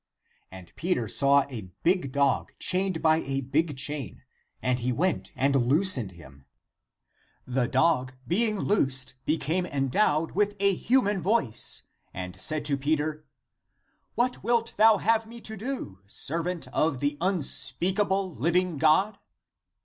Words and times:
And 0.49 0.75
Peter 0.75 1.07
saw 1.07 1.45
a 1.47 1.69
big 1.83 2.11
dog, 2.11 2.53
chained 2.59 3.03
by 3.03 3.17
a 3.17 3.41
big 3.41 3.77
chain, 3.77 4.23
and 4.59 4.79
he 4.79 4.91
went 4.91 5.31
and 5.35 5.67
loos 5.67 5.95
ened 5.95 6.13
him. 6.13 6.47
The 7.45 7.67
dog, 7.67 8.15
being 8.27 8.57
loosed, 8.57 9.13
became 9.25 9.63
endowed 9.67 10.31
with 10.31 10.55
a 10.59 10.73
human 10.73 11.21
voice, 11.21 11.83
and 12.15 12.35
said 12.41 12.65
to 12.65 12.77
Peter," 12.77 13.27
What 14.15 14.43
wilt 14.43 14.73
thou 14.75 14.93
to 14.97 15.03
have 15.03 15.27
me 15.27 15.39
to 15.41 15.55
do, 15.55 15.99
servant 16.07 16.67
of 16.69 16.97
the 16.99 17.15
unspeakable 17.21 18.33
living 18.33 18.79
God 18.79 19.19